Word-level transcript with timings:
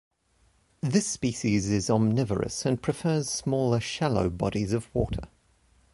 This 0.81 1.05
species 1.05 1.69
is 1.69 1.87
omnivorous 1.87 2.65
and 2.65 2.81
prefers 2.81 3.29
smaller 3.29 3.79
shallow 3.79 4.31
bodies 4.31 4.73
of 4.73 4.89
water. 4.95 5.25